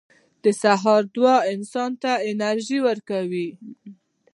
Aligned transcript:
•د 0.43 0.45
سهار 0.61 1.03
دعا 1.15 1.37
انسان 1.53 1.91
ته 2.01 2.11
انرژي 2.29 2.79
ورکوي. 2.87 3.47